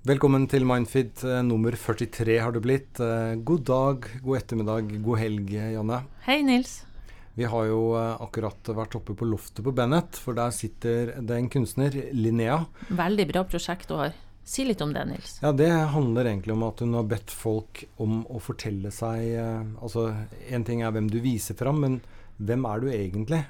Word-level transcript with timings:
Velkommen 0.00 0.46
til 0.48 0.64
Mindfit 0.64 1.20
eh, 1.28 1.42
nummer 1.44 1.74
43 1.76 2.38
har 2.40 2.54
du 2.56 2.60
blitt. 2.64 2.96
Eh, 3.04 3.34
god 3.44 3.64
dag, 3.68 4.06
god 4.24 4.38
ettermiddag, 4.38 4.94
god 5.04 5.18
helg, 5.20 5.50
Janne. 5.52 5.98
Hei, 6.24 6.38
Nils. 6.40 6.78
Vi 7.36 7.44
har 7.44 7.66
jo 7.68 7.82
eh, 8.00 8.14
akkurat 8.24 8.70
vært 8.78 8.96
oppe 8.96 9.12
på 9.12 9.28
loftet 9.28 9.60
på 9.66 9.74
Bennett, 9.76 10.16
for 10.16 10.38
der 10.38 10.54
sitter 10.56 11.12
det 11.20 11.36
en 11.36 11.50
kunstner, 11.52 11.98
Linnea. 12.16 12.62
Veldig 12.88 13.26
bra 13.28 13.44
prosjekt 13.44 13.92
du 13.92 13.98
har. 13.98 14.16
Si 14.40 14.64
litt 14.64 14.80
om 14.80 14.96
det, 14.96 15.04
Nils. 15.10 15.34
Ja, 15.44 15.52
Det 15.52 15.68
handler 15.92 16.30
egentlig 16.32 16.56
om 16.56 16.64
at 16.70 16.80
hun 16.80 16.96
har 16.96 17.04
bedt 17.12 17.36
folk 17.36 17.84
om 18.00 18.22
å 18.24 18.40
fortelle 18.40 18.88
seg 18.88 19.36
Altså, 19.36 20.08
én 20.48 20.64
ting 20.64 20.80
er 20.80 20.96
hvem 20.96 21.12
du 21.12 21.20
viser 21.20 21.60
fram, 21.60 21.84
men 21.84 22.00
hvem 22.40 22.64
er 22.64 22.80
du 22.80 22.86
egentlig? 22.88 23.40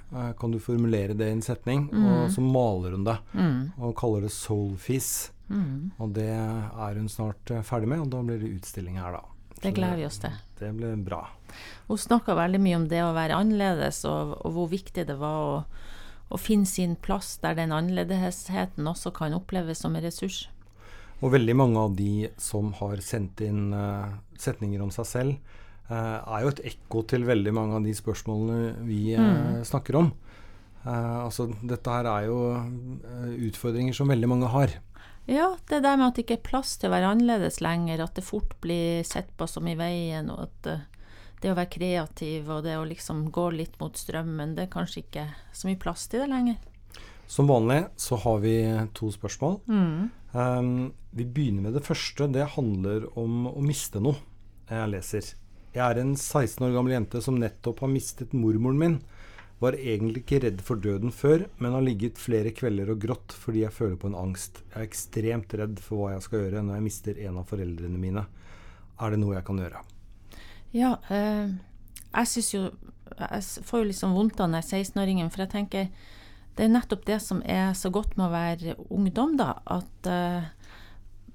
Kan 0.40 0.54
du 0.54 0.58
formulere 0.62 1.14
det 1.14 1.28
i 1.30 1.34
en 1.36 1.44
setning? 1.44 1.86
Mm. 1.92 2.06
Og 2.10 2.32
så 2.34 2.42
maler 2.42 2.96
hun 2.96 3.04
det, 3.06 3.18
mm. 3.32 3.60
og 3.78 3.94
kaller 3.98 4.26
det 4.26 4.32
soulfis. 4.34 5.30
Mm. 5.50 5.90
Og 5.98 6.14
det 6.14 6.30
er 6.30 6.98
hun 6.98 7.10
snart 7.10 7.50
eh, 7.50 7.64
ferdig 7.66 7.90
med, 7.90 8.04
og 8.04 8.12
da 8.12 8.22
blir 8.26 8.38
det 8.42 8.52
utstilling 8.54 9.00
her, 9.02 9.18
da. 9.18 9.56
det 9.64 9.74
gleder 9.74 9.98
vi 9.98 10.06
oss 10.06 10.20
til. 10.22 10.36
Det 10.60 10.70
blir 10.76 10.94
bra. 11.02 11.24
Hun 11.88 11.98
snakka 11.98 12.36
veldig 12.38 12.60
mye 12.62 12.78
om 12.78 12.86
det 12.90 13.02
å 13.02 13.14
være 13.16 13.38
annerledes, 13.38 14.04
og, 14.08 14.36
og 14.44 14.54
hvor 14.54 14.70
viktig 14.70 15.06
det 15.08 15.18
var 15.18 15.40
å, 15.42 15.56
å, 16.30 16.38
finne 16.38 16.70
sin 16.70 16.94
plass 16.94 17.34
der 17.42 17.58
den 17.58 17.74
annerledesheten 17.74 18.86
også 18.86 19.10
kan 19.16 19.34
oppleves 19.34 19.82
som 19.82 19.98
en 19.98 20.06
ressurs. 20.06 20.44
Og 21.20 21.34
veldig 21.34 21.56
mange 21.58 21.82
av 21.82 21.96
de 21.98 22.30
som 22.40 22.70
har 22.78 23.02
sendt 23.04 23.42
inn 23.44 23.74
uh, 23.74 24.14
setninger 24.40 24.80
om 24.80 24.94
seg 24.94 25.08
selv, 25.08 25.56
er 25.90 26.44
jo 26.44 26.52
et 26.52 26.60
ekko 26.72 27.02
til 27.10 27.24
veldig 27.26 27.52
mange 27.56 27.78
av 27.78 27.86
de 27.86 27.94
spørsmålene 27.96 28.86
vi 28.86 29.00
uh, 29.18 29.22
mm. 29.22 29.64
snakker 29.66 29.98
om. 29.98 30.12
altså, 30.84 31.48
dette 31.62 31.96
her 31.96 32.06
er 32.08 32.28
jo 32.28 32.36
utfordringer 33.50 33.96
som 33.96 34.08
veldig 34.08 34.30
mange 34.30 34.52
har. 34.54 34.76
Ja, 35.26 35.56
det 35.68 35.82
der 35.84 35.98
med 35.98 36.08
at 36.08 36.16
det 36.16 36.24
ikke 36.24 36.38
er 36.38 36.46
plass 36.46 36.76
til 36.80 36.88
å 36.88 36.94
være 36.94 37.10
annerledes 37.12 37.60
lenger, 37.60 38.00
at 38.02 38.14
det 38.16 38.24
fort 38.24 38.54
blir 38.64 39.04
sett 39.06 39.28
på 39.36 39.46
som 39.50 39.68
i 39.68 39.76
veien, 39.78 40.30
og 40.32 40.46
at 40.46 40.70
det 41.40 41.52
å 41.52 41.56
være 41.56 41.72
kreativ 41.72 42.48
og 42.52 42.64
det 42.66 42.76
å 42.78 42.86
liksom 42.88 43.28
gå 43.32 43.46
litt 43.56 43.78
mot 43.80 43.96
strømmen, 43.96 44.54
det 44.56 44.66
er 44.66 44.72
kanskje 44.72 45.04
ikke 45.04 45.26
så 45.52 45.68
mye 45.68 45.80
plass 45.80 46.06
til 46.10 46.24
det 46.24 46.30
lenger. 46.32 46.58
Som 47.30 47.46
vanlig 47.46 47.84
så 48.00 48.18
har 48.24 48.40
vi 48.42 48.54
to 48.96 49.10
spørsmål. 49.14 49.60
Mm. 49.70 50.10
Um, 50.32 50.72
vi 51.14 51.26
begynner 51.26 51.68
med 51.68 51.76
det 51.78 51.84
første. 51.86 52.26
Det 52.26 52.48
handler 52.56 53.06
om 53.18 53.46
å 53.52 53.60
miste 53.62 54.02
noe. 54.02 54.18
Jeg 54.70 54.90
leser. 54.90 55.28
Jeg 55.70 55.84
er 55.86 56.00
en 56.02 56.16
16 56.16 56.64
år 56.66 56.72
gammel 56.74 56.96
jente 56.96 57.20
som 57.22 57.36
nettopp 57.38 57.84
har 57.84 57.92
mistet 57.92 58.32
mormoren 58.34 58.78
min. 58.80 58.96
Var 59.60 59.76
egentlig 59.76 60.24
ikke 60.24 60.40
redd 60.42 60.62
for 60.64 60.80
døden 60.82 61.12
før, 61.14 61.44
men 61.60 61.76
har 61.76 61.84
ligget 61.84 62.18
flere 62.18 62.50
kvelder 62.56 62.90
og 62.90 63.02
grått 63.02 63.34
fordi 63.36 63.62
jeg 63.62 63.76
føler 63.76 63.98
på 64.00 64.08
en 64.10 64.18
angst. 64.18 64.62
Jeg 64.72 64.80
er 64.80 64.88
ekstremt 64.88 65.54
redd 65.60 65.82
for 65.84 66.00
hva 66.00 66.14
jeg 66.14 66.24
skal 66.26 66.42
gjøre 66.44 66.62
når 66.64 66.78
jeg 66.78 66.86
mister 66.88 67.20
en 67.26 67.38
av 67.42 67.46
foreldrene 67.52 68.00
mine. 68.02 68.24
Er 69.00 69.14
det 69.14 69.20
noe 69.20 69.36
jeg 69.36 69.46
kan 69.46 69.60
gjøre? 69.62 69.82
Ja, 70.74 70.94
eh, 71.10 71.52
jeg 72.10 72.30
syns 72.30 72.54
jo 72.54 72.70
Jeg 73.10 73.42
får 73.66 73.80
jo 73.82 73.86
liksom 73.88 74.12
vondt 74.14 74.38
av 74.40 74.52
den 74.52 74.62
16-åringen, 74.62 75.30
for 75.34 75.42
jeg 75.42 75.50
tenker 75.52 75.88
det 76.56 76.66
er 76.66 76.70
nettopp 76.70 77.02
det 77.08 77.18
som 77.22 77.40
er 77.42 77.72
så 77.76 77.90
godt 77.92 78.14
med 78.16 78.28
å 78.28 78.32
være 78.32 78.74
ungdom, 78.94 79.34
da. 79.38 79.54
At 79.66 80.08
eh, 80.08 80.46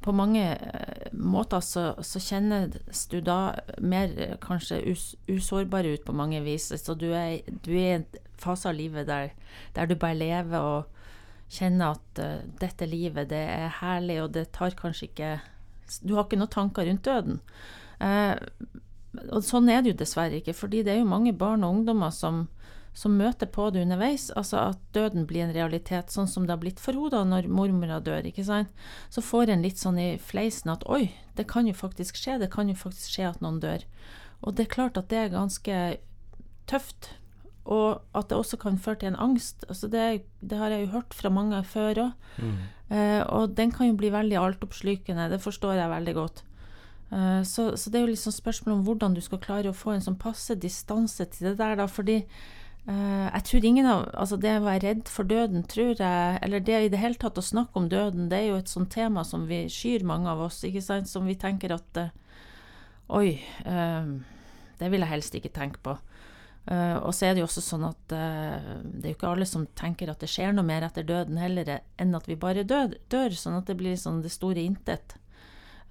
på 0.05 0.13
mange 0.13 0.43
eh, 0.53 1.07
måter 1.17 1.63
så, 1.65 1.85
så, 2.05 2.21
kjennes 2.21 3.05
du 3.09 3.17
da 3.25 3.55
mer 3.81 4.11
eh, 4.21 4.35
kanskje 4.41 4.77
us, 4.91 5.05
usårbar 5.25 5.87
ut 5.89 6.03
på 6.05 6.13
mange 6.13 6.43
vis. 6.45 6.69
Så 6.69 6.93
du 6.93 7.07
er, 7.09 7.41
du 7.65 7.71
er 7.73 7.87
i 7.87 7.95
en 7.97 8.05
fase 8.41 8.69
av 8.69 8.77
livet 8.77 9.09
der, 9.09 9.33
der, 9.73 9.89
du 9.89 9.97
bare 9.97 10.19
lever 10.19 10.61
og 10.61 11.01
kjenner 11.55 11.95
at 11.95 12.21
uh, 12.21 12.45
dette 12.59 12.87
livet, 12.89 13.29
det 13.29 13.43
er 13.53 13.73
herlig, 13.79 14.17
og 14.23 14.31
det 14.33 14.47
tar 14.53 14.73
kanskje 14.75 15.05
ikke 15.11 15.27
Du 16.01 16.15
har 16.15 16.25
ikke 16.25 16.39
noen 16.41 16.51
tanker 16.51 16.87
rundt 16.89 17.05
døden. 17.05 17.37
Uh, 18.01 18.33
og 19.29 19.45
sånn 19.45 19.69
er 19.69 19.83
det 19.83 19.93
jo 19.93 19.99
dessverre 20.01 20.41
ikke, 20.41 20.55
fordi 20.57 20.81
det 20.83 20.95
er 20.95 21.03
jo 21.03 21.09
mange 21.09 21.33
barn 21.37 21.63
og 21.63 21.77
ungdommer 21.79 22.13
som 22.13 22.47
som 22.95 23.17
møter 23.19 23.49
på 23.51 23.67
det 23.75 23.83
underveis, 23.83 24.29
altså 24.39 24.71
at 24.71 24.79
døden 24.95 25.25
blir 25.27 25.43
en 25.43 25.53
realitet, 25.55 26.13
sånn 26.13 26.29
som 26.31 26.45
det 26.47 26.55
har 26.55 26.61
blitt 26.61 26.79
for 26.79 26.95
henne 26.95 27.25
når 27.27 27.49
mormora 27.51 27.99
dør, 27.99 28.23
ikke 28.29 28.45
sant, 28.47 28.71
så 29.11 29.23
får 29.23 29.51
en 29.51 29.65
litt 29.65 29.81
sånn 29.81 29.99
i 29.99 30.07
fleisen 30.17 30.71
at 30.71 30.85
oi, 30.87 31.09
det 31.35 31.47
kan 31.51 31.67
jo 31.67 31.75
faktisk 31.75 32.15
skje, 32.21 32.39
det 32.39 32.53
kan 32.53 32.71
jo 32.71 32.77
faktisk 32.79 33.17
skje 33.17 33.27
at 33.33 33.43
noen 33.43 33.59
dør. 33.59 33.83
Og 34.47 34.55
det 34.55 34.65
er 34.65 34.73
klart 34.77 34.99
at 35.01 35.11
det 35.11 35.19
er 35.19 35.35
ganske 35.35 35.81
tøft, 36.71 37.11
og 37.65 38.01
at 38.15 38.29
det 38.29 38.37
også 38.37 38.59
kan 38.61 38.79
føre 38.79 39.01
til 39.01 39.11
en 39.11 39.21
angst. 39.27 39.65
altså 39.67 39.87
Det, 39.91 40.23
det 40.39 40.57
har 40.57 40.71
jeg 40.71 40.85
jo 40.85 40.93
hørt 40.95 41.13
fra 41.17 41.31
mange 41.33 41.63
før 41.65 42.01
òg. 42.03 42.11
Mm. 42.37 42.57
Eh, 42.95 43.21
og 43.33 43.55
den 43.57 43.71
kan 43.73 43.89
jo 43.89 43.97
bli 43.97 44.11
veldig 44.13 44.37
altoppslukende, 44.37 45.31
det 45.33 45.41
forstår 45.41 45.81
jeg 45.81 45.89
veldig 45.89 46.13
godt. 46.15 46.43
Eh, 47.11 47.41
så, 47.43 47.73
så, 47.77 47.89
det 47.89 47.99
er 47.99 48.05
jo 48.05 48.13
liksom 48.13 48.35
spørsmål 48.35 48.77
om 48.77 48.83
hvordan 48.85 49.17
du 49.17 49.21
skal 49.25 49.41
klare 49.41 49.71
å 49.73 49.77
få 49.77 49.95
en 49.95 50.05
sånn 50.05 50.19
passe 50.21 50.55
distanse 50.55 51.25
til 51.33 51.51
det 51.51 51.57
der, 51.61 51.79
da, 51.81 51.89
fordi 51.89 52.21
jeg 52.85 53.41
tror 53.47 53.65
ingen 53.65 53.87
av 53.89 54.03
Altså, 54.13 54.37
det 54.37 54.51
å 54.59 54.65
være 54.65 54.83
redd 54.83 55.07
for 55.09 55.25
døden, 55.25 55.63
tror 55.65 55.95
jeg 55.97 56.39
Eller 56.45 56.61
det 56.61 56.81
i 56.85 56.91
det 56.93 57.01
hele 57.01 57.17
tatt 57.17 57.39
å 57.41 57.45
snakke 57.45 57.81
om 57.81 57.89
døden, 57.89 58.27
det 58.29 58.37
er 58.37 58.51
jo 58.51 58.59
et 58.61 58.69
sånt 58.69 58.91
tema 58.93 59.23
som 59.25 59.47
vi 59.49 59.63
skyr, 59.71 60.05
mange 60.05 60.29
av 60.29 60.43
oss, 60.45 60.61
ikke 60.67 60.83
sant, 60.85 61.09
som 61.09 61.25
vi 61.25 61.37
tenker 61.39 61.73
at 61.73 62.01
uh, 62.01 62.11
Oi, 63.17 63.39
uh, 63.65 64.05
det 64.77 64.91
vil 64.91 65.01
jeg 65.01 65.13
helst 65.13 65.37
ikke 65.37 65.53
tenke 65.53 65.81
på. 65.81 65.97
og 66.65 67.11
så 67.13 67.27
er 67.27 67.35
det 67.35 67.43
jo 67.43 67.45
også 67.45 67.61
sånn 67.61 67.83
at 67.85 68.09
det 68.09 69.05
er 69.05 69.11
jo 69.11 69.13
ikke 69.13 69.29
alle 69.29 69.45
som 69.45 69.67
tenker 69.77 70.09
at 70.09 70.19
det 70.19 70.27
skjer 70.27 70.49
noe 70.51 70.65
mer 70.65 70.81
etter 70.87 71.05
døden 71.05 71.37
heller 71.37 71.69
enn 72.01 72.17
at 72.17 72.25
vi 72.25 72.35
bare 72.35 72.63
dør, 72.65 72.95
dør 73.07 73.37
sånn 73.37 73.59
at 73.59 73.69
det 73.69 73.77
blir 73.77 73.93
sånn 74.01 74.23
det 74.25 74.33
store 74.33 74.65
intet. 74.65 75.13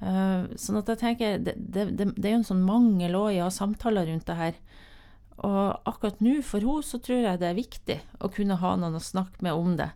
sånn 0.02 0.80
at 0.80 0.90
jeg 0.90 1.00
tenker 1.00 1.38
det, 1.38 1.54
det, 1.54 1.86
det 1.94 2.26
er 2.26 2.34
jo 2.34 2.40
en 2.42 2.48
sånn 2.50 2.66
mangel 2.66 3.14
òg 3.14 3.30
i 3.36 3.38
å 3.38 3.46
ha 3.46 3.54
samtaler 3.54 4.10
rundt 4.10 4.26
det 4.26 4.36
her. 4.42 4.58
Og 5.42 5.88
akkurat 5.88 6.20
nå, 6.22 6.38
for 6.46 6.62
henne, 6.62 6.84
så 6.86 7.00
tror 7.02 7.24
jeg 7.24 7.40
det 7.40 7.48
er 7.48 7.58
viktig 7.58 7.96
å 8.22 8.30
kunne 8.32 8.58
ha 8.60 8.74
noen 8.78 8.98
å 8.98 9.02
snakke 9.02 9.42
med 9.44 9.56
om 9.56 9.74
det. 9.80 9.90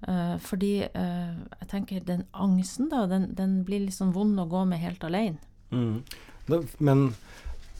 Uh, 0.00 0.38
fordi 0.40 0.78
uh, 0.94 1.36
jeg 1.60 1.68
tenker 1.68 2.06
den 2.06 2.24
angsten, 2.32 2.88
da, 2.92 3.04
den, 3.10 3.28
den, 3.36 3.58
blir 3.68 3.84
liksom 3.84 4.14
vond 4.16 4.40
å 4.40 4.48
gå 4.48 4.64
med 4.68 4.80
helt 4.80 5.04
alene. 5.04 5.36
Mm. 5.70 6.00
Det, 6.48 6.62
men 6.80 7.10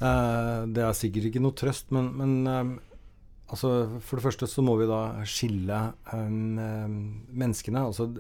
uh, 0.03 0.69
det 0.69 0.85
er 0.85 0.99
sikkert 0.99 1.31
ikke 1.31 1.43
noe 1.43 1.57
trøst, 1.57 1.89
men, 1.97 2.11
men 2.19 2.75
altså, 3.49 3.73
for 4.05 4.21
det 4.21 4.27
første 4.27 4.51
så 4.51 4.65
må 4.67 4.77
vi 4.83 4.91
da 4.91 5.01
skille 5.25 5.81
um, 6.13 7.25
menneskene. 7.33 7.87
Altså 7.89 8.11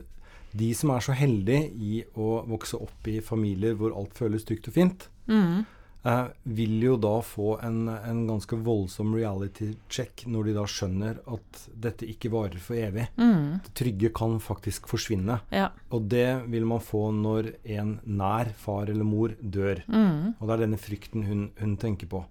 de 0.51 0.71
som 0.75 0.95
er 0.95 1.05
så 1.05 1.15
heldige 1.15 1.69
i 1.69 2.01
å 2.19 2.41
vokse 2.49 2.81
opp 2.81 3.07
i 3.07 3.21
familier 3.23 3.77
hvor 3.79 3.93
alt 3.95 4.17
føles 4.19 4.49
trygt 4.49 4.73
og 4.73 4.81
fint. 4.81 5.07
Mm 5.31 5.69
eh, 6.05 6.27
vil 6.43 6.77
jo 6.84 6.97
da 7.00 7.12
få 7.25 7.55
en, 7.65 7.88
en, 7.88 8.22
ganske 8.28 8.56
voldsom 8.65 9.15
reality 9.16 9.72
check 9.93 10.25
når 10.31 10.50
de 10.50 10.56
da 10.56 10.66
skjønner 10.71 11.21
at 11.31 11.62
dette 11.87 12.09
ikke 12.09 12.33
varer 12.33 12.61
for 12.62 12.78
evig. 12.81 13.06
Mm. 13.21 13.61
Det 13.66 13.75
trygge 13.83 14.12
kan 14.16 14.38
faktisk 14.43 14.91
forsvinne. 14.91 15.41
Ja. 15.55 15.71
Og 15.91 16.09
det 16.12 16.44
vil 16.53 16.69
man 16.69 16.84
få 16.84 17.09
når 17.16 17.53
en 17.78 17.99
nær 18.05 18.53
far 18.59 18.93
eller 18.93 19.06
mor 19.06 19.34
dør. 19.41 19.83
Mm. 19.88 20.37
Og 20.38 20.47
det 20.47 20.55
er 20.56 20.65
denne 20.66 20.81
frykten 20.81 21.27
hun, 21.28 21.49
hun 21.61 21.77
tenker 21.81 22.11
på. 22.11 22.25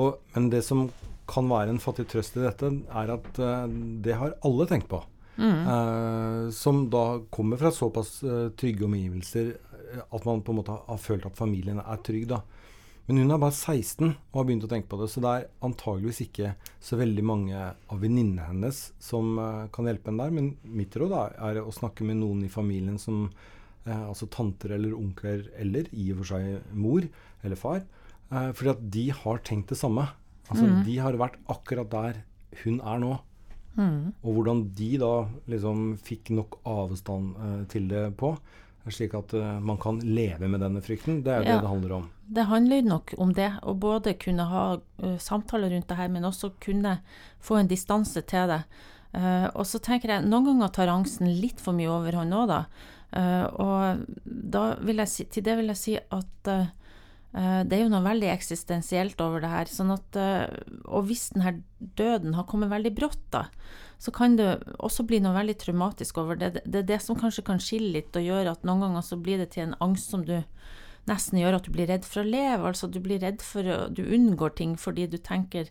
Og, 0.00 0.20
men 0.34 0.52
det 0.52 0.62
som 0.64 0.86
kan 1.28 1.48
være 1.48 1.72
en 1.72 1.80
fattig 1.80 2.08
trøst 2.10 2.36
i 2.36 2.44
dette, 2.44 2.68
er 2.90 3.12
at 3.14 3.40
uh, 3.40 3.66
det 4.04 4.16
har 4.18 4.36
alle 4.44 4.66
tenkt 4.68 4.88
på. 4.90 5.02
Mm. 5.36 5.60
Uh, 5.64 6.50
som 6.52 6.84
da 6.92 7.22
kommer 7.32 7.60
fra 7.60 7.72
såpass 7.72 8.18
uh, 8.26 8.50
trygge 8.58 8.84
omgivelser 8.84 9.54
at 10.02 10.24
man 10.28 10.42
på 10.44 10.52
en 10.52 10.58
måte 10.60 10.72
har, 10.72 10.82
har 10.88 11.00
følt 11.00 11.26
at 11.28 11.36
familien 11.36 11.80
er 11.82 12.02
trygg. 12.04 12.28
da. 12.32 12.40
Men 13.08 13.18
hun 13.18 13.34
er 13.34 13.40
bare 13.42 13.54
16 13.54 14.12
og 14.12 14.36
har 14.36 14.44
begynt 14.46 14.66
å 14.66 14.70
tenke 14.70 14.90
på 14.90 14.98
det, 15.00 15.08
så 15.10 15.22
det 15.22 15.30
er 15.32 15.48
antageligvis 15.66 16.22
ikke 16.24 16.52
så 16.82 16.98
veldig 17.00 17.24
mange 17.26 17.56
av 17.58 18.02
venninnene 18.02 18.46
hennes 18.46 18.78
som 19.02 19.34
uh, 19.40 19.66
kan 19.74 19.88
hjelpe 19.90 20.12
henne 20.12 20.28
der. 20.28 20.36
Men 20.36 20.52
mitt 20.62 20.94
råd 20.98 21.14
er, 21.18 21.34
er, 21.48 21.62
å 21.64 21.74
snakke 21.74 22.06
med 22.06 22.20
noen 22.20 22.44
i 22.46 22.52
familien 22.52 23.00
som 23.02 23.26
uh, 23.26 24.04
Altså 24.06 24.28
tanter 24.30 24.76
eller 24.76 24.94
onkler, 24.94 25.48
eller 25.58 25.90
i 25.90 26.12
og 26.14 26.22
for 26.22 26.36
seg 26.36 26.70
mor 26.78 27.08
eller 27.42 27.58
far. 27.58 27.82
Uh, 28.30 28.52
fordi 28.54 28.72
at 28.76 28.86
de 28.94 29.06
har 29.18 29.42
tenkt 29.50 29.74
det 29.74 29.80
samme. 29.82 30.06
Altså 30.46 30.68
mm. 30.68 30.80
De 30.86 30.96
har 31.02 31.18
vært 31.18 31.40
akkurat 31.50 31.90
der 31.90 32.22
hun 32.62 32.78
er 32.78 33.02
nå. 33.02 33.16
Mm. 33.74 34.12
Og 34.20 34.36
hvordan 34.36 34.66
de 34.78 34.90
da 35.00 35.14
liksom 35.50 35.96
fikk 36.04 36.30
nok 36.36 36.60
avstand 36.68 37.32
til 37.72 37.86
det 37.88 38.10
på 38.20 38.34
slik 38.90 39.14
at 39.14 39.34
uh, 39.38 39.60
man 39.62 39.78
kan 39.78 40.00
leve 40.02 40.48
med 40.50 40.60
denne 40.64 40.82
frykten. 40.82 41.20
Det 41.22 41.30
er 41.30 41.44
ja, 41.46 41.54
det 41.54 41.62
det 41.62 41.70
handler 41.70 41.92
om. 42.00 42.08
Det 42.32 42.46
handler 42.48 42.82
nok 42.82 43.14
om 43.22 43.34
det, 43.36 43.50
å 43.62 43.76
både 43.78 44.16
kunne 44.18 44.48
ha 44.50 44.64
uh, 44.80 45.18
samtaler 45.22 45.70
rundt 45.70 45.86
det 45.88 46.00
her, 46.00 46.10
men 46.10 46.26
også 46.26 46.54
kunne 46.62 46.98
få 47.38 47.60
en 47.60 47.70
distanse 47.70 48.24
til 48.26 48.50
det. 48.50 48.62
Uh, 49.12 49.46
og 49.52 49.66
så 49.68 49.78
tenker 49.78 50.16
jeg, 50.16 50.26
Noen 50.26 50.48
ganger 50.50 50.74
tar 50.74 50.90
angsten 50.90 51.30
litt 51.30 51.60
for 51.62 51.76
mye 51.76 51.92
overhånd 51.92 52.34
òg, 52.34 52.48
da. 52.48 52.64
og 53.60 54.06
da 54.24 54.62
vil 54.80 55.02
jeg 55.02 55.10
si, 55.12 55.24
til 55.28 55.44
det 55.44 55.58
vil 55.58 55.68
jeg 55.74 55.80
si 55.82 55.98
at 56.00 56.48
Uh, 56.48 56.70
det 57.32 57.78
er 57.78 57.86
jo 57.86 57.92
noe 57.92 58.04
veldig 58.04 58.28
eksistensielt 58.28 59.20
over 59.24 59.40
det 59.40 59.52
her. 59.52 59.70
Sånn 59.72 59.92
at, 59.94 60.18
uh, 60.20 60.52
og 60.84 61.06
hvis 61.08 61.30
denne 61.32 61.62
døden 61.96 62.36
har 62.36 62.44
kommet 62.50 62.72
veldig 62.72 62.92
brått, 62.98 63.22
da, 63.32 63.46
så 64.02 64.12
kan 64.12 64.36
det 64.36 64.50
også 64.82 65.06
bli 65.08 65.22
noe 65.22 65.32
veldig 65.38 65.56
traumatisk 65.62 66.20
over 66.20 66.36
det. 66.36 66.58
Det 66.66 66.82
er 66.82 66.90
det 66.90 67.00
som 67.04 67.16
kanskje 67.16 67.46
kan 67.46 67.62
skille 67.62 67.94
litt 67.96 68.18
og 68.18 68.26
gjøre 68.26 68.52
at 68.52 68.68
noen 68.68 68.84
ganger 68.84 69.06
så 69.06 69.16
blir 69.16 69.40
det 69.40 69.52
til 69.54 69.68
en 69.68 69.78
angst 69.84 70.12
som 70.12 70.26
du 70.28 70.40
nesten 71.08 71.40
gjør 71.40 71.56
at 71.56 71.66
du 71.66 71.72
blir 71.74 71.88
redd 71.90 72.04
for 72.06 72.22
å 72.22 72.28
leve. 72.28 72.68
Altså 72.68 72.90
du 72.90 73.00
blir 73.02 73.22
redd 73.22 73.42
for 73.42 73.66
Du 73.94 74.04
unngår 74.04 74.56
ting 74.58 74.76
fordi 74.78 75.08
du 75.10 75.18
tenker 75.18 75.70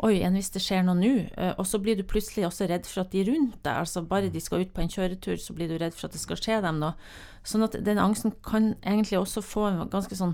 Oi, 0.00 0.22
enn 0.24 0.32
hvis 0.32 0.48
det 0.54 0.62
skjer 0.64 0.84
noe 0.86 0.96
nå? 0.96 1.12
Uh, 1.36 1.52
og 1.60 1.66
så 1.68 1.76
blir 1.82 1.98
du 1.98 2.06
plutselig 2.08 2.46
også 2.48 2.70
redd 2.70 2.86
for 2.88 3.02
at 3.02 3.10
de 3.12 3.20
rundt 3.26 3.58
deg, 3.60 3.82
altså 3.82 4.00
bare 4.08 4.30
de 4.32 4.40
skal 4.40 4.64
ut 4.64 4.70
på 4.72 4.80
en 4.80 4.88
kjøretur, 4.88 5.36
så 5.36 5.52
blir 5.52 5.68
du 5.68 5.76
redd 5.76 5.92
for 5.92 6.08
at 6.08 6.16
det 6.16 6.22
skal 6.22 6.40
skje 6.40 6.56
dem 6.64 6.78
noe. 6.80 6.94
Sånn 7.44 7.66
at 7.66 7.76
den 7.84 8.00
angsten 8.00 8.32
kan 8.46 8.70
egentlig 8.80 9.18
også 9.20 9.44
få 9.44 9.66
en 9.68 9.82
ganske 9.92 10.16
sånn 10.16 10.32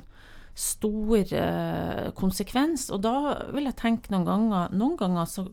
stor 0.56 1.32
uh, 1.36 2.10
konsekvens. 2.16 2.88
Og 2.94 3.02
da 3.04 3.14
vil 3.52 3.68
jeg 3.68 3.78
tenke 3.80 4.12
noen 4.14 4.26
ganger 4.26 4.76
Noen 4.76 4.96
ganger 5.00 5.28
så 5.28 5.46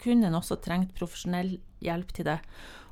kunne 0.00 0.28
en 0.28 0.38
også 0.38 0.58
trengt 0.62 0.94
profesjonell 0.96 1.56
hjelp 1.84 2.12
til 2.14 2.28
det. 2.28 2.38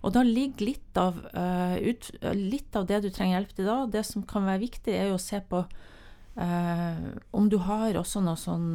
Og 0.04 0.12
da 0.16 0.24
ligger 0.26 0.68
litt 0.68 0.98
av, 1.00 1.20
uh, 1.32 1.76
ut, 1.78 2.10
litt 2.36 2.76
av 2.76 2.88
det 2.90 3.04
du 3.04 3.10
trenger 3.12 3.38
hjelp 3.38 3.54
til 3.56 3.70
da. 3.70 3.78
Det 3.92 4.04
som 4.08 4.26
kan 4.28 4.48
være 4.48 4.64
viktig, 4.66 4.92
er 4.92 5.12
jo 5.12 5.18
å 5.18 5.22
se 5.22 5.40
på 5.40 5.62
uh, 5.62 7.08
om 7.32 7.48
du 7.52 7.58
har 7.64 7.96
også 8.00 8.24
noen 8.24 8.40
sånn 8.40 8.70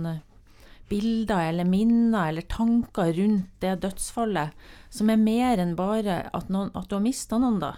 bilder 0.90 1.52
eller 1.52 1.68
minner 1.70 2.32
eller 2.32 2.48
tanker 2.50 3.12
rundt 3.14 3.52
det 3.62 3.76
dødsfallet 3.84 4.56
som 4.90 5.12
er 5.14 5.22
mer 5.22 5.62
enn 5.62 5.76
bare 5.78 6.24
at, 6.34 6.50
noen, 6.50 6.72
at 6.74 6.90
du 6.90 6.96
har 6.98 7.04
mista 7.06 7.38
noen, 7.38 7.60
da. 7.62 7.76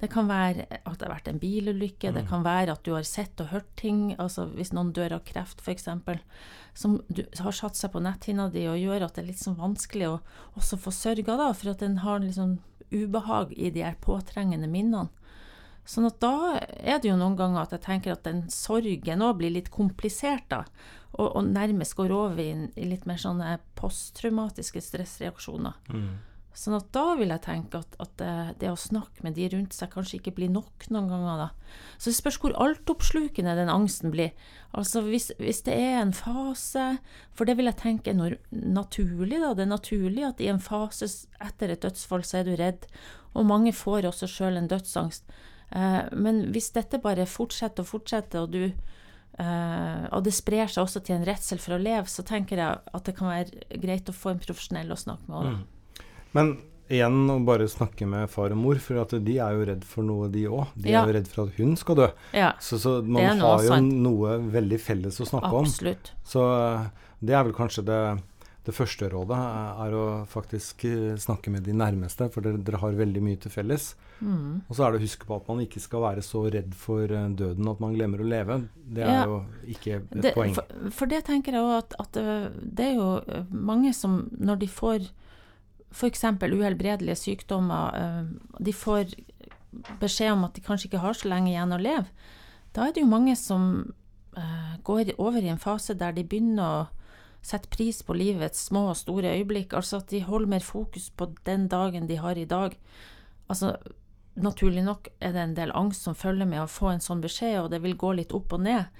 Det 0.00 0.08
kan 0.12 0.30
være 0.30 0.64
at 0.78 0.96
det 0.96 1.04
har 1.04 1.12
vært 1.12 1.28
en 1.28 1.40
bilulykke, 1.42 2.10
mm. 2.10 2.16
det 2.16 2.24
kan 2.30 2.44
være 2.46 2.72
at 2.72 2.82
du 2.86 2.94
har 2.94 3.04
sett 3.04 3.40
og 3.42 3.50
hørt 3.52 3.68
ting. 3.76 4.14
altså 4.16 4.46
Hvis 4.54 4.72
noen 4.72 4.94
dør 4.96 5.18
av 5.18 5.24
kreft, 5.28 5.60
f.eks., 5.60 5.88
som 6.74 7.00
du, 7.08 7.24
har 7.40 7.56
satt 7.56 7.76
seg 7.76 7.92
på 7.92 8.00
netthinna 8.00 8.48
di 8.52 8.64
og 8.70 8.80
gjør 8.80 9.04
at 9.04 9.16
det 9.16 9.24
er 9.24 9.30
litt 9.32 9.42
sånn 9.42 9.58
vanskelig 9.60 10.08
å 10.08 10.18
også 10.56 10.78
få 10.80 10.94
sørga, 10.94 11.36
da, 11.36 11.50
for 11.52 11.74
at 11.74 11.84
en 11.84 12.00
har 12.04 12.22
liksom 12.24 12.58
ubehag 12.90 13.52
i 13.56 13.72
de 13.74 13.84
her 13.84 13.98
påtrengende 14.02 14.70
minnene. 14.70 15.10
Sånn 15.88 16.06
at 16.06 16.20
da 16.22 16.60
er 16.60 17.00
det 17.00 17.08
jo 17.08 17.18
noen 17.18 17.36
ganger 17.38 17.64
at 17.64 17.72
jeg 17.74 17.82
tenker 17.86 18.14
at 18.14 18.26
den 18.26 18.44
sorgen 18.52 19.24
òg 19.26 19.38
blir 19.40 19.54
litt 19.54 19.70
komplisert, 19.74 20.46
da. 20.52 20.64
Og, 21.16 21.26
og, 21.26 21.42
nærmest 21.50 21.96
går 21.98 22.12
over 22.14 22.38
i, 22.38 22.50
i 22.78 22.86
litt 22.86 23.06
mer 23.10 23.18
sånne 23.18 23.56
posttraumatiske 23.78 24.82
stressreaksjoner. 24.84 25.80
Mm. 25.90 26.12
Sånn 26.56 26.74
at 26.74 26.88
da 26.90 27.14
vil 27.14 27.30
jeg 27.30 27.44
tenke 27.44 27.78
at, 27.78 27.92
at 28.02 28.22
det, 28.58 28.70
å 28.72 28.78
snakke 28.78 29.22
med 29.22 29.36
de 29.38 29.46
rundt 29.52 29.74
seg 29.76 29.92
kanskje 29.92 30.18
ikke 30.18 30.32
blir 30.34 30.50
nok 30.50 30.88
noen 30.90 31.06
ganger, 31.12 31.44
da. 31.44 31.76
Så 31.94 32.10
det 32.10 32.16
spørs 32.18 32.40
hvor 32.42 32.56
altoppslukende 32.58 33.54
den 33.54 33.70
angsten 33.70 34.10
blir. 34.10 34.32
Altså 34.74 35.04
hvis, 35.06 35.30
hvis, 35.38 35.62
det 35.66 35.76
er 35.78 36.00
en 36.00 36.12
fase 36.14 36.84
For 37.38 37.46
det 37.46 37.56
vil 37.58 37.70
jeg 37.70 37.78
tenke 37.80 38.12
er 38.12 38.36
naturlig, 38.50 39.38
da. 39.38 39.52
Det 39.54 39.66
er 39.66 39.70
naturlig 39.70 40.26
at 40.26 40.42
i 40.42 40.50
en 40.50 40.62
fase 40.62 41.06
etter 41.38 41.70
et 41.70 41.86
dødsfall 41.86 42.26
så 42.26 42.40
er 42.40 42.50
du 42.50 42.56
redd. 42.58 42.90
Og 43.38 43.46
mange 43.46 43.72
får 43.76 44.10
også 44.10 44.26
sjøl 44.30 44.58
en 44.58 44.70
dødsangst. 44.70 45.30
Eh, 45.70 46.02
men 46.18 46.48
hvis 46.50 46.72
dette 46.74 46.98
bare 47.02 47.30
fortsetter 47.30 47.86
og 47.86 47.94
fortsetter, 47.94 48.46
og 48.46 48.56
du 48.56 48.96
Uh, 49.40 50.04
og 50.12 50.24
det 50.26 50.34
sprer 50.36 50.68
seg 50.68 50.82
også 50.82 51.00
til 51.06 51.14
en 51.16 51.24
redsel 51.24 51.60
for 51.62 51.72
å 51.72 51.80
leve, 51.80 52.10
så 52.10 52.20
tenker 52.26 52.60
jeg 52.60 52.80
at 52.92 53.06
det 53.06 53.14
kan 53.16 53.30
være 53.30 53.78
greit 53.80 54.10
å 54.10 54.12
få 54.12 54.34
en 54.34 54.42
profesjonell 54.42 54.90
å 54.92 54.98
snakke 55.00 55.30
med 55.30 55.38
òg. 55.38 55.54
Mm. 55.54 55.79
Men 56.36 56.56
igjen 56.90 57.30
å 57.30 57.38
bare 57.46 57.68
snakke 57.70 58.06
med 58.10 58.30
far 58.32 58.54
og 58.54 58.58
mor, 58.58 58.80
for 58.82 59.00
at 59.02 59.14
de 59.22 59.36
er 59.38 59.56
jo 59.56 59.66
redd 59.68 59.84
for 59.86 60.06
noe, 60.06 60.30
de 60.32 60.46
òg. 60.50 60.72
De 60.74 60.90
ja. 60.90 61.04
er 61.04 61.12
jo 61.12 61.18
redd 61.20 61.28
for 61.30 61.44
at 61.46 61.60
hun 61.60 61.76
skal 61.78 62.00
dø. 62.00 62.08
Ja. 62.36 62.54
Så, 62.62 62.80
så, 62.82 62.98
man 63.06 63.38
har 63.42 63.62
jo 63.62 63.70
sant. 63.70 63.94
noe 64.06 64.40
veldig 64.50 64.80
felles 64.82 65.20
å 65.22 65.28
snakke 65.28 65.52
Absolutt. 65.62 66.10
om. 66.10 66.26
Så 66.32 66.48
det 67.20 67.36
er 67.36 67.46
vel 67.46 67.54
kanskje 67.54 67.84
det, 67.86 68.00
det 68.66 68.74
første 68.74 69.10
rådet, 69.12 69.38
er 69.86 69.94
å 69.96 70.04
faktisk 70.30 70.84
eh, 70.88 71.14
snakke 71.20 71.52
med 71.54 71.62
de 71.68 71.76
nærmeste, 71.78 72.30
for 72.34 72.44
dere, 72.44 72.58
dere 72.64 72.82
har 72.82 72.98
veldig 72.98 73.22
mye 73.22 73.38
til 73.40 73.54
felles. 73.54 73.92
Mm. 74.20 74.66
Og 74.66 74.74
så 74.74 74.84
er 74.84 74.92
det 74.92 75.00
å 75.00 75.04
huske 75.06 75.28
på 75.28 75.38
at 75.38 75.46
man 75.48 75.62
ikke 75.62 75.80
skal 75.80 76.04
være 76.08 76.26
så 76.26 76.42
redd 76.52 76.74
for 76.76 77.06
eh, 77.06 77.30
døden 77.38 77.70
at 77.70 77.86
man 77.86 77.94
glemmer 77.94 78.24
å 78.24 78.28
leve. 78.34 78.58
Det 78.82 79.06
er 79.06 79.14
ja. 79.14 79.24
jo 79.30 79.40
ikke 79.76 80.00
et 80.00 80.12
det, 80.26 80.34
poeng. 80.34 80.58
For, 80.58 80.90
for, 80.98 81.14
det 81.14 81.22
tenker 81.30 81.54
jeg 81.54 81.70
òg 81.70 81.78
at, 81.78 81.96
at, 82.02 82.18
eh, 82.18 82.50
det 82.66 82.90
er 82.90 82.98
jo 82.98 83.10
mange 83.54 83.94
som 83.96 84.24
når 84.42 84.64
de 84.66 84.72
får 84.80 85.10
f.eks. 85.90 86.24
uhelbredelige 86.24 87.18
sykdommer, 87.18 87.96
eh, 87.98 88.60
de 88.60 88.72
får 88.72 89.14
beskjed 90.00 90.32
om 90.34 90.46
at 90.46 90.54
de 90.54 90.64
kanskje 90.66 90.90
ikke 90.90 91.02
har 91.02 91.16
så 91.16 91.30
lenge 91.30 91.52
igjen 91.52 91.74
å 91.74 91.80
leve, 91.80 92.06
da 92.74 92.86
er 92.86 92.94
det 92.94 93.02
jo 93.02 93.10
mange 93.10 93.34
som 93.38 93.62
uh, 94.36 94.74
går 94.86 95.12
over 95.18 95.42
i 95.42 95.50
en 95.50 95.62
fase 95.62 95.96
der 95.98 96.14
de 96.14 96.22
begynner 96.26 96.64
å 96.64 96.88
sette 97.42 97.70
pris 97.72 98.02
på 98.04 98.14
livets 98.14 98.66
små 98.68 98.90
og 98.92 98.98
store 99.00 99.32
øyeblikk, 99.38 99.74
altså 99.74 100.00
at 100.00 100.10
de 100.12 100.20
holder 100.26 100.52
mer 100.54 100.64
fokus 100.64 101.08
på 101.10 101.30
den 101.46 101.68
dagen 101.72 102.06
de 102.06 102.18
har 102.20 102.38
i 102.38 102.46
dag. 102.46 102.76
Altså, 103.48 103.74
naturlig 104.36 104.84
nok 104.84 105.08
er 105.20 105.32
det 105.34 105.42
en 105.42 105.56
del 105.56 105.72
angst 105.74 106.04
som 106.06 106.18
følger 106.18 106.46
med 106.46 106.62
å 106.62 106.70
få 106.70 106.92
en 106.92 107.02
sånn 107.02 107.22
beskjed, 107.24 107.56
og 107.62 107.70
det 107.72 107.80
vil 107.82 107.96
gå 107.98 108.12
litt 108.18 108.34
opp 108.36 108.52
og 108.54 108.62
ned. 108.66 108.90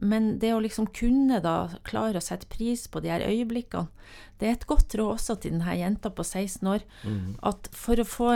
Men 0.00 0.36
det 0.42 0.52
å 0.54 0.62
liksom 0.62 0.88
kunne 0.94 1.40
da 1.44 1.68
klare 1.86 2.20
å 2.20 2.24
sette 2.24 2.48
pris 2.50 2.86
på 2.90 3.02
de 3.02 3.10
her 3.12 3.24
øyeblikkene, 3.26 3.90
det 4.38 4.46
er 4.46 4.54
et 4.54 4.66
godt 4.70 4.94
råd 4.94 5.16
også 5.16 5.34
til 5.42 5.56
denne 5.56 5.74
jenta 5.74 6.12
på 6.14 6.24
16 6.24 6.68
år. 6.70 6.84
Mm. 7.02 7.32
At 7.50 7.70
for 7.74 7.98
å 7.98 8.06
få 8.06 8.28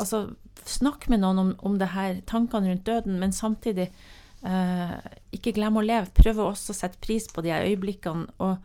Altså, 0.00 0.24
snakk 0.66 1.06
med 1.12 1.22
noen 1.22 1.38
om, 1.38 1.52
om 1.66 1.78
det 1.78 1.92
her, 1.94 2.18
tankene 2.26 2.72
rundt 2.72 2.88
døden, 2.88 3.20
men 3.22 3.32
samtidig 3.32 3.86
eh, 3.86 4.98
ikke 5.36 5.54
glemme 5.56 5.80
å 5.80 5.86
leve. 5.86 6.10
Prøve 6.16 6.50
også 6.50 6.74
å 6.74 6.80
sette 6.82 7.00
pris 7.04 7.30
på 7.30 7.44
de 7.46 7.54
her 7.54 7.68
øyeblikkene. 7.68 8.26
og 8.42 8.58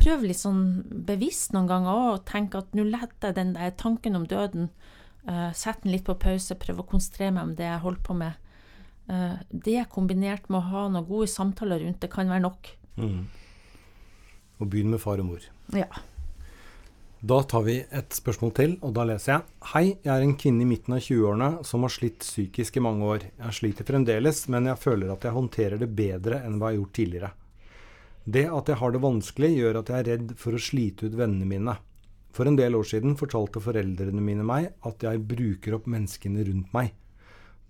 Prøv 0.00 0.24
litt 0.28 0.40
sånn 0.40 0.84
bevisst 1.08 1.54
noen 1.56 1.68
ganger 1.70 1.90
òg, 1.90 2.12
og 2.18 2.24
tenk 2.28 2.54
at 2.58 2.76
nå 2.76 2.84
letter 2.88 3.34
den 3.36 3.56
der 3.56 3.72
tanken 3.80 4.18
om 4.20 4.28
døden 4.28 4.70
Eh, 5.28 5.52
Sett 5.52 5.82
den 5.82 5.92
litt 5.92 6.06
på 6.06 6.16
pause, 6.16 6.56
prøv 6.56 6.80
å 6.80 6.86
konsentrere 6.94 7.34
meg 7.34 7.48
om 7.48 7.56
det 7.56 7.66
jeg 7.66 7.82
holder 7.84 8.06
på 8.06 8.16
med 8.16 8.32
Eh, 8.32 8.49
det 9.50 9.88
kombinert 9.90 10.46
med 10.48 10.60
å 10.60 10.68
ha 10.70 10.84
noen 10.92 11.08
gode 11.08 11.30
samtaler 11.32 11.82
rundt 11.82 12.00
det, 12.02 12.10
kan 12.12 12.30
være 12.30 12.44
nok. 12.44 12.70
Mm. 13.00 13.24
Og 14.60 14.70
begynn 14.70 14.92
med 14.92 15.02
far 15.02 15.22
og 15.22 15.32
mor. 15.32 15.44
Ja. 15.74 15.88
Da 17.20 17.42
tar 17.44 17.66
vi 17.66 17.74
et 17.84 18.14
spørsmål 18.16 18.52
til, 18.56 18.70
og 18.80 18.94
da 18.96 19.04
leser 19.04 19.34
jeg. 19.34 19.42
Hei, 19.74 19.82
jeg 20.00 20.12
er 20.14 20.22
en 20.24 20.38
kvinne 20.40 20.64
i 20.64 20.68
midten 20.70 20.94
av 20.96 21.02
20-årene 21.04 21.66
som 21.68 21.84
har 21.84 21.92
slitt 21.92 22.22
psykisk 22.24 22.78
i 22.80 22.82
mange 22.86 23.04
år. 23.04 23.26
Jeg 23.42 23.56
sliter 23.58 23.88
fremdeles, 23.88 24.46
men 24.52 24.70
jeg 24.70 24.80
føler 24.80 25.12
at 25.12 25.26
jeg 25.28 25.36
håndterer 25.36 25.82
det 25.82 25.90
bedre 25.98 26.40
enn 26.46 26.56
hva 26.56 26.70
jeg 26.70 26.78
har 26.78 26.80
gjort 26.80 26.94
tidligere. 26.96 27.30
Det 28.24 28.46
at 28.48 28.72
jeg 28.72 28.80
har 28.80 28.94
det 28.94 29.02
vanskelig, 29.04 29.50
gjør 29.58 29.80
at 29.82 29.92
jeg 29.92 29.98
er 29.98 30.08
redd 30.14 30.32
for 30.40 30.56
å 30.56 30.62
slite 30.64 31.10
ut 31.10 31.18
vennene 31.20 31.48
mine. 31.50 31.76
For 32.32 32.48
en 32.48 32.56
del 32.56 32.78
år 32.78 32.88
siden 32.88 33.18
fortalte 33.20 33.60
foreldrene 33.60 34.24
mine 34.24 34.46
meg 34.46 34.70
at 34.86 35.04
jeg 35.04 35.24
bruker 35.28 35.76
opp 35.76 35.88
menneskene 35.90 36.44
rundt 36.48 36.72
meg. 36.76 36.94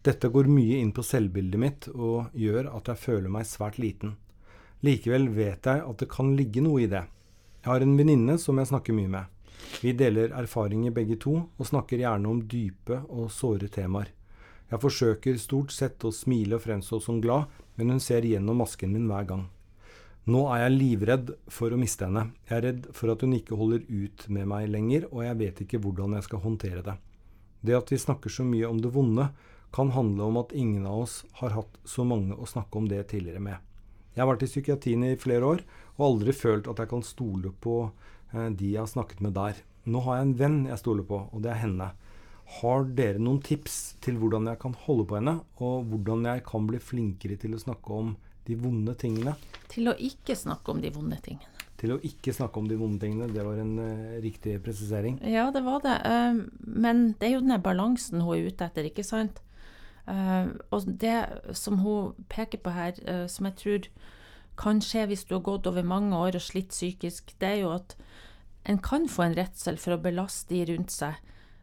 Dette 0.01 0.31
går 0.33 0.49
mye 0.49 0.79
inn 0.81 0.95
på 0.97 1.03
selvbildet 1.05 1.61
mitt 1.61 1.87
og 1.93 2.33
gjør 2.33 2.71
at 2.73 2.89
jeg 2.89 3.03
føler 3.03 3.33
meg 3.33 3.49
svært 3.49 3.77
liten. 3.77 4.15
Likevel 4.81 5.29
vet 5.37 5.67
jeg 5.69 5.83
at 5.85 6.01
det 6.01 6.09
kan 6.09 6.33
ligge 6.39 6.63
noe 6.65 6.87
i 6.87 6.89
det. 6.89 7.03
Jeg 7.61 7.69
har 7.69 7.85
en 7.85 7.99
venninne 7.99 8.39
som 8.41 8.57
jeg 8.57 8.71
snakker 8.71 8.97
mye 8.97 9.11
med. 9.13 9.27
Vi 9.85 9.93
deler 9.93 10.33
erfaringer 10.33 10.95
begge 10.97 11.19
to, 11.21 11.35
og 11.45 11.69
snakker 11.69 12.01
gjerne 12.01 12.33
om 12.33 12.41
dype 12.49 13.03
og 13.13 13.29
såre 13.35 13.69
temaer. 13.69 14.09
Jeg 14.71 14.81
forsøker 14.81 15.37
stort 15.43 15.75
sett 15.75 16.05
å 16.09 16.15
smile 16.15 16.57
og 16.57 16.65
fremstå 16.65 17.01
som 17.05 17.21
glad, 17.21 17.51
men 17.77 17.93
hun 17.93 18.01
ser 18.01 18.25
gjennom 18.25 18.63
masken 18.63 18.95
min 18.95 19.09
hver 19.11 19.29
gang. 19.29 19.45
Nå 20.31 20.47
er 20.55 20.65
jeg 20.65 20.77
livredd 20.79 21.31
for 21.53 21.73
å 21.73 21.79
miste 21.81 22.07
henne. 22.09 22.31
Jeg 22.49 22.57
er 22.57 22.67
redd 22.71 22.89
for 22.97 23.13
at 23.13 23.21
hun 23.25 23.37
ikke 23.37 23.59
holder 23.59 23.85
ut 23.89 24.27
med 24.33 24.49
meg 24.49 24.69
lenger, 24.73 25.09
og 25.13 25.25
jeg 25.27 25.41
vet 25.45 25.63
ikke 25.65 25.81
hvordan 25.85 26.17
jeg 26.17 26.29
skal 26.29 26.45
håndtere 26.45 26.85
det. 26.87 26.97
Det 27.61 27.77
at 27.77 27.93
vi 27.93 28.01
snakker 28.01 28.33
så 28.33 28.47
mye 28.49 28.69
om 28.69 28.81
det 28.81 28.93
vonde, 28.95 29.29
kan 29.75 29.93
handle 29.95 30.27
om 30.27 30.39
at 30.41 30.55
ingen 30.57 30.87
av 30.87 31.05
oss 31.07 31.21
har 31.41 31.55
hatt 31.55 31.79
så 31.85 32.05
mange 32.07 32.35
å 32.35 32.49
snakke 32.49 32.79
om 32.79 32.89
det 32.91 33.03
tidligere 33.13 33.43
med. 33.43 33.59
Jeg 34.15 34.25
har 34.25 34.31
vært 34.33 34.45
i 34.45 34.51
psykiatrien 34.51 35.05
i 35.07 35.19
flere 35.21 35.47
år 35.47 35.65
og 35.97 36.07
aldri 36.07 36.35
følt 36.35 36.69
at 36.71 36.81
jeg 36.83 36.91
kan 36.91 37.05
stole 37.07 37.53
på 37.63 37.77
eh, 37.87 38.49
de 38.51 38.73
jeg 38.75 38.83
har 38.83 38.91
snakket 38.91 39.23
med 39.23 39.37
der. 39.39 39.61
Nå 39.91 40.03
har 40.07 40.19
jeg 40.19 40.27
en 40.27 40.39
venn 40.41 40.59
jeg 40.69 40.81
stoler 40.83 41.07
på, 41.07 41.23
og 41.31 41.45
det 41.45 41.53
er 41.53 41.63
henne. 41.63 41.93
Har 42.61 42.85
dere 42.99 43.23
noen 43.23 43.39
tips 43.47 43.79
til 44.03 44.19
hvordan 44.19 44.51
jeg 44.51 44.59
kan 44.61 44.75
holde 44.87 45.07
på 45.07 45.21
henne, 45.21 45.37
og 45.63 45.87
hvordan 45.91 46.27
jeg 46.27 46.43
kan 46.49 46.67
bli 46.67 46.81
flinkere 46.83 47.39
til 47.41 47.55
å 47.55 47.63
snakke 47.63 47.95
om 47.95 48.17
de 48.49 48.59
vonde 48.59 48.97
tingene? 48.99 49.37
Til 49.71 49.93
å 49.93 49.95
ikke 49.95 50.35
snakke 50.37 50.75
om 50.75 50.83
de 50.83 50.91
vonde 50.93 51.21
tingene. 51.23 51.59
Til 51.81 51.95
å 51.95 52.01
ikke 52.05 52.35
snakke 52.37 52.61
om 52.61 52.67
de 52.69 52.77
vonde 52.77 53.01
tingene, 53.01 53.31
det 53.33 53.45
var 53.47 53.61
en 53.63 53.77
uh, 53.79 54.17
riktig 54.21 54.59
presisering. 54.65 55.17
Ja, 55.25 55.47
det 55.55 55.63
var 55.65 55.81
det. 55.87 55.95
Uh, 56.05 56.43
men 56.59 57.15
det 57.21 57.31
er 57.31 57.39
jo 57.39 57.45
den 57.47 57.63
balansen 57.65 58.21
hun 58.21 58.35
er 58.35 58.51
ute 58.51 58.67
etter, 58.67 58.91
ikke 58.91 59.07
sant? 59.07 59.41
Uh, 60.11 60.57
og 60.75 60.89
det 61.01 61.55
som 61.55 61.79
hun 61.85 62.15
peker 62.33 62.59
på 62.65 62.73
her, 62.75 62.97
uh, 63.07 63.27
som 63.31 63.47
jeg 63.47 63.59
tror 63.61 63.89
kan 64.61 64.81
skje 64.83 65.07
hvis 65.07 65.25
du 65.29 65.37
har 65.37 65.45
gått 65.47 65.69
over 65.71 65.87
mange 65.87 66.17
år 66.17 66.37
og 66.37 66.43
slitt 66.45 66.75
psykisk, 66.75 67.35
det 67.41 67.49
er 67.49 67.61
jo 67.63 67.75
at 67.77 67.95
en 68.69 68.81
kan 68.83 69.07
få 69.09 69.29
en 69.29 69.37
redsel 69.39 69.79
for 69.81 69.95
å 69.95 70.03
belaste 70.03 70.53
de 70.53 70.65
rundt 70.73 70.93
seg, 70.93 71.21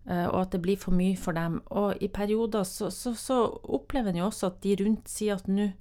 uh, 0.08 0.30
og 0.30 0.40
at 0.46 0.56
det 0.56 0.64
blir 0.64 0.80
for 0.80 0.96
mye 0.96 1.18
for 1.20 1.36
dem. 1.38 1.60
Og 1.68 2.00
i 2.02 2.08
perioder 2.08 2.64
så, 2.64 2.90
så, 2.94 3.14
så 3.18 3.42
opplever 3.64 4.14
en 4.14 4.22
jo 4.24 4.30
også 4.30 4.54
at 4.54 4.64
de 4.64 4.78
rundt 4.84 5.12
sier 5.12 5.42
at 5.42 5.52
nå 5.52 5.74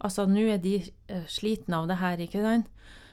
Altså, 0.00 0.24
er 0.24 0.56
de 0.56 0.78
slitne 1.28 1.76
av 1.76 1.84
det 1.90 1.98
her, 2.00 2.20
ikke 2.24 2.40
sant? 2.40 2.70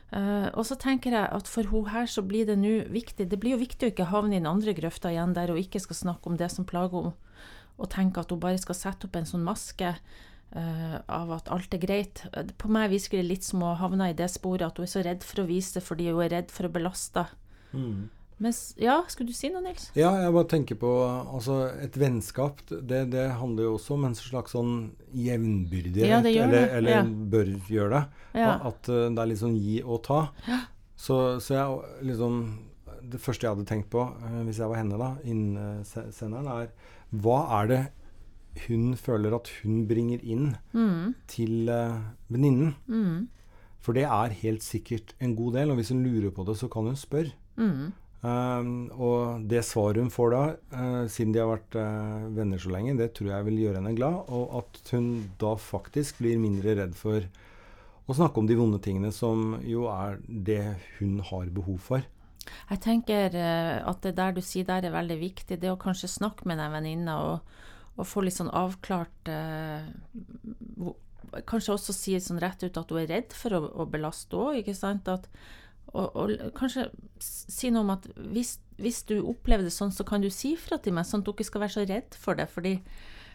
Uh, 0.08 0.48
og 0.56 0.63
så 0.63 0.77
tenker 0.80 1.12
jeg 1.12 1.27
at 1.36 1.50
for 1.51 1.68
hun 1.68 1.89
her 1.92 2.06
så 2.08 2.22
blir 2.24 2.46
det 2.48 2.56
nå 2.56 2.86
viktig 2.96 3.25
Det 3.27 3.39
blir 3.44 3.58
jo 3.58 3.60
viktig 3.60 3.89
å 3.89 3.92
ikke 3.92 4.06
havne 4.08 4.38
i 4.38 4.39
den 4.39 4.48
andre 4.48 4.72
grøfta 4.72 5.12
igjen, 5.12 5.34
der 5.36 5.51
hun 5.51 5.60
ikke 5.60 5.82
skal 5.84 6.00
snakke 6.00 6.32
om 6.32 6.38
det 6.39 6.48
som 6.54 6.63
plager 6.63 7.10
henne, 7.10 7.26
og 7.77 7.91
tenke 7.93 8.22
at 8.22 8.34
hun 8.34 8.41
bare 8.41 8.60
skal 8.62 8.77
sette 8.77 9.07
opp 9.07 9.17
en 9.19 9.29
sånn 9.29 9.46
maske 9.46 9.93
uh, 9.93 10.98
av 11.05 11.34
at 11.38 11.50
alt 11.53 11.74
er 11.77 11.81
greit. 11.81 12.24
På 12.57 12.72
meg 12.74 12.91
virker 12.93 13.22
det 13.22 13.29
litt 13.29 13.48
som 13.48 13.65
å 13.65 13.75
havne 13.79 14.12
i 14.12 14.17
det 14.17 14.29
sporet 14.34 14.67
at 14.69 14.79
hun 14.79 14.88
er 14.88 14.93
så 14.93 15.05
redd 15.05 15.25
for 15.27 15.43
å 15.43 15.50
vise 15.50 15.77
det 15.77 15.86
fordi 15.86 16.10
hun 16.12 16.24
er 16.25 16.34
redd 16.39 16.53
for 16.53 16.69
å 16.69 16.74
belaste. 16.74 17.27
Mm. 17.74 18.07
Mens, 18.38 18.75
ja, 18.77 19.00
skulle 19.10 19.31
du 19.31 19.34
si 19.34 19.50
noe, 19.50 19.63
Nils? 19.65 19.88
Ja, 19.98 20.12
jeg 20.22 20.34
bare 20.36 20.50
tenker 20.51 20.77
på 20.77 20.91
altså, 21.10 21.72
Et 21.81 21.96
vennskap, 21.98 22.62
det, 22.69 23.07
det, 23.10 23.24
handler 23.39 23.65
jo 23.65 23.72
også 23.79 23.96
om 23.96 24.05
en 24.05 24.17
slags 24.17 24.53
sånn 24.53 24.75
jevnbyrdighet. 25.17 26.05
Ja, 26.05 26.19
eller, 26.22 26.67
eller 26.77 26.98
ja. 27.00 27.03
bør 27.34 27.50
gjøre 27.74 27.89
det. 27.96 28.24
Ja. 28.43 28.51
At 28.69 28.91
uh, 28.93 29.07
det 29.10 29.24
er 29.24 29.31
litt 29.31 29.41
sånn 29.41 29.57
gi 29.57 29.79
og 29.81 30.03
ta. 30.05 30.27
Så, 30.98 31.17
så 31.46 31.53
jeg 31.53 32.05
liksom 32.10 32.38
Det 33.07 33.19
første 33.22 33.46
jeg 33.46 33.53
hadde 33.53 33.67
tenkt 33.69 33.89
på, 33.93 34.05
uh, 34.05 34.38
hvis 34.46 34.62
jeg 34.62 34.69
var 34.69 34.84
henne, 34.84 35.01
da, 35.01 35.10
innsenderen, 35.25 36.53
er 36.53 36.96
hva 37.12 37.40
er 37.62 37.72
det 37.72 37.84
hun 38.66 38.96
føler 38.98 39.36
at 39.38 39.50
hun 39.62 39.86
bringer 39.90 40.24
inn 40.26 40.56
mm. 40.74 41.14
til 41.30 41.70
uh, 41.70 42.02
venninnen? 42.34 42.74
Mm. 42.90 43.28
For 43.84 43.96
det 43.96 44.08
er 44.10 44.36
helt 44.42 44.66
sikkert 44.66 45.14
en 45.24 45.36
god 45.38 45.60
del, 45.60 45.72
og 45.72 45.80
hvis 45.80 45.94
hun 45.94 46.04
lurer 46.04 46.34
på 46.34 46.44
det, 46.48 46.58
så 46.60 46.68
kan 46.72 46.90
hun 46.90 46.98
spørre. 47.00 47.32
Mm. 47.56 47.94
Um, 48.18 48.72
og 48.98 49.44
det 49.48 49.62
svaret 49.64 50.02
hun 50.02 50.10
får 50.12 50.32
da, 50.34 50.42
uh, 50.74 51.04
siden 51.12 51.36
de 51.36 51.44
har 51.44 51.52
vært 51.52 51.78
uh, 51.78 52.26
venner 52.36 52.60
så 52.60 52.74
lenge, 52.74 52.98
det 52.98 53.12
tror 53.16 53.30
jeg 53.30 53.48
vil 53.48 53.62
gjøre 53.62 53.80
henne 53.80 53.94
glad. 53.96 54.18
Og 54.34 54.58
at 54.64 54.92
hun 54.96 55.12
da 55.40 55.54
faktisk 55.62 56.20
blir 56.24 56.42
mindre 56.42 56.76
redd 56.82 56.98
for 56.98 57.22
å 58.08 58.16
snakke 58.16 58.42
om 58.42 58.50
de 58.50 58.58
vonde 58.58 58.82
tingene, 58.84 59.14
som 59.14 59.60
jo 59.68 59.86
er 59.92 60.18
det 60.28 60.64
hun 60.98 61.20
har 61.30 61.54
behov 61.54 61.80
for. 61.92 62.04
Jeg 62.72 62.82
tenker 62.86 63.38
uh, 63.38 63.77
at 63.89 64.01
det 64.06 64.16
der 64.18 64.36
du 64.38 64.42
sier 64.46 64.68
der 64.68 64.88
er 64.88 64.96
veldig 64.96 65.20
viktig. 65.22 65.60
Det 65.62 65.72
å 65.72 65.80
kanskje 65.82 66.12
snakke 66.12 66.48
med 66.50 66.62
den 66.62 66.74
venninna 66.74 67.20
og, 67.25 67.54
og, 67.96 68.06
få 68.08 68.25
litt 68.25 68.38
sånn 68.38 68.54
avklart 68.54 69.32
Kanskje 71.48 71.74
også 71.74 71.94
si 71.94 72.13
sånn 72.24 72.39
rett 72.39 72.62
ut 72.63 72.77
at 72.80 72.92
hun 72.94 73.01
er 73.01 73.10
redd 73.12 73.34
for 73.36 73.51
å, 73.58 73.60
å 73.84 73.86
belaste 73.92 74.38
òg, 74.39 74.62
ikke 74.62 74.77
sant. 74.77 75.10
At 75.12 75.27
og, 75.96 76.16
og, 76.16 76.34
kanskje 76.58 76.88
si 77.24 77.72
noe 77.72 77.86
om 77.86 77.94
at 77.96 78.08
hvis, 78.34 78.58
hvis, 78.82 79.01
du 79.08 79.20
opplever 79.22 79.68
det 79.68 79.74
sånn, 79.75 79.94
så 79.96 80.06
kan 80.08 80.24
du 80.24 80.30
si 80.34 80.56
fra 80.60 80.80
til 80.82 80.96
meg, 80.96 81.08
sånn 81.08 81.24
at 81.24 81.30
du 81.30 81.34
ikke 81.34 81.48
skal 81.48 81.63
være 81.63 81.75
så 81.75 81.86
redd 81.88 82.18
for 82.20 82.39
det. 82.39 82.48
fordi 82.51 82.77